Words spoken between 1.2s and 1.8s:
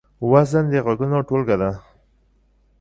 ټولګه ده.